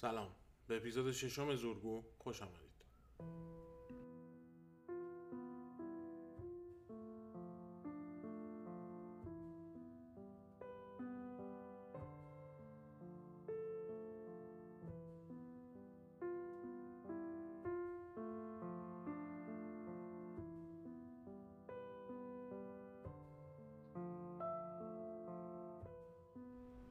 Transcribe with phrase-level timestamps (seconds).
[0.00, 0.30] سلام.
[0.68, 2.70] به اپیزود ششم زورگو خوش آمدید.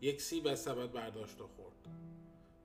[0.00, 2.03] یک سیب از سبد برداشت و خورد.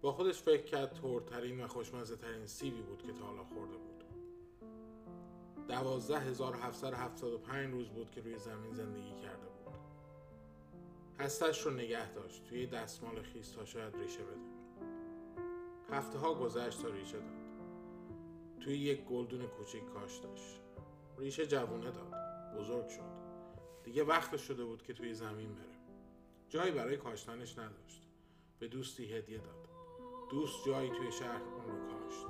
[0.01, 4.03] با خودش فکر کرد ترترین و خوشمزه ترین سیبی بود که تا حالا خورده بود.
[5.67, 6.55] دوازده هزار
[7.71, 9.73] روز بود که روی زمین زندگی کرده بود.
[11.19, 14.49] هستش رو نگه داشت توی دستمال خیز تا شاید ریشه بده.
[15.89, 17.39] هفته ها گذشت تا ریشه داد.
[18.59, 20.59] توی یک گلدون کوچیک کاشتش
[21.17, 22.13] ریشه جوونه داد
[22.57, 23.19] بزرگ شد.
[23.83, 25.79] دیگه وقت شده بود که توی زمین بره.
[26.49, 28.01] جایی برای کاشتنش نداشت.
[28.59, 29.78] به دوستی هدیه داد.
[30.29, 32.25] دوست جایی توی شهر اون رو کاشت.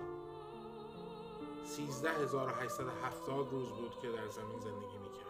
[1.63, 5.29] 13870 روز بود که در زمین زندگی می‌کرد.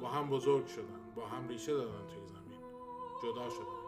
[0.00, 2.60] با هم بزرگ شدن با هم ریشه دادن توی زمین.
[3.22, 3.86] جدا شدن.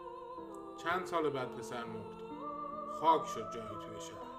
[0.77, 2.19] چند سال بعد پسر مرد.
[2.99, 4.29] خاک شد جایی توی شهر.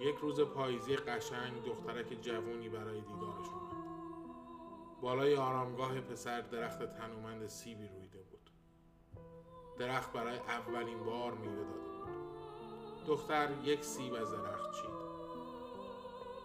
[0.00, 3.70] یک روز پاییزی قشنگ دخترک جوونی برای دیدارش اومد.
[5.00, 8.50] بالای آرامگاه پسر درخت تنومند سیبی رویده بود.
[9.78, 11.89] درخت برای اولین بار میوه بود
[13.06, 14.90] دختر یک سیب از درخت چید.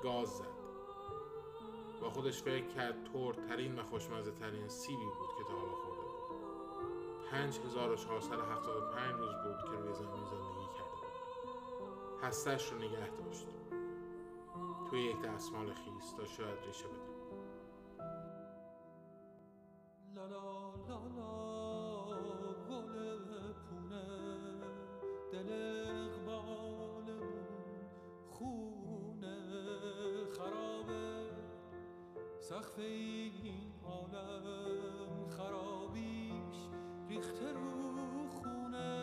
[0.04, 0.56] گاز زد.
[2.02, 3.04] با خودش فکر کرد
[3.50, 7.30] ترین و خوشمزه ترین سیبی بود که تا حالا خورده بود.
[7.32, 7.96] پنج هزار و
[8.92, 12.24] پنج روز بود که روی زمین زندگی کرده بود.
[12.24, 13.48] هستش رو نگه داشت.
[14.90, 17.15] توی یک دستمال خیس تا شاید ریشه بده.
[32.56, 36.60] سخف این عالم خرابیش
[37.10, 38.96] ریخته رو خونه.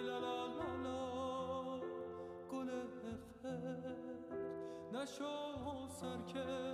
[0.00, 1.80] لا لا لا لا.
[2.50, 2.70] گل
[4.92, 6.67] نشو سرکش نشو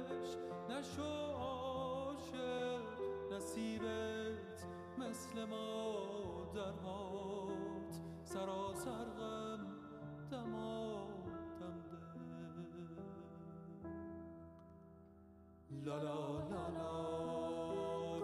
[15.84, 16.14] لا لا
[16.50, 16.92] لا لا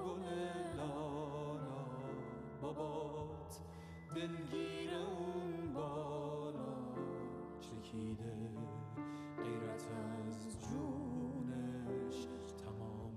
[0.05, 0.25] گل
[0.77, 1.81] لالا
[2.63, 3.61] بابات
[4.15, 6.73] دلگیر اون بالا
[7.61, 8.35] چکیده
[9.45, 9.85] غیرت
[10.29, 12.27] از جونش
[12.65, 13.17] تمام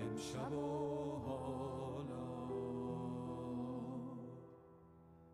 [0.00, 2.26] امشب و حالا.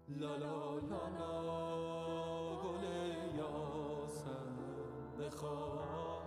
[0.09, 1.33] لا لا لا لا
[2.63, 2.85] گل
[3.39, 4.57] یاسم
[5.19, 6.22] بخواه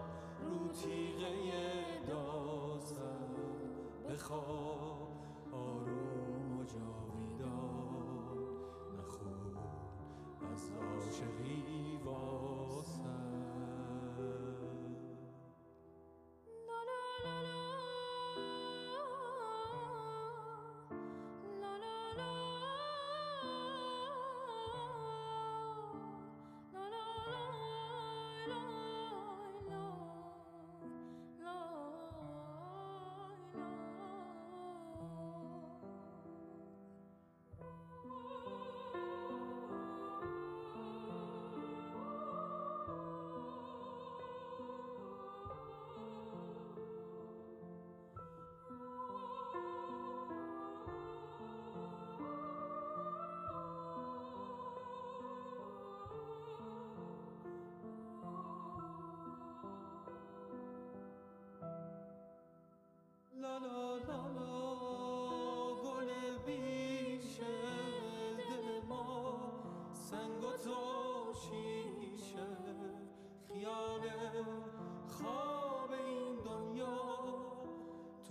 [0.46, 3.36] رو تیغه دازم
[4.10, 4.65] بخواب.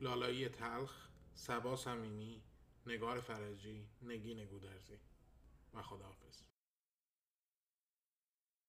[0.00, 2.42] لالایی تلخ سبا صمیمی
[2.86, 4.98] نگار فرجی نگین گودرزی.
[5.74, 6.49] و خداحافظ.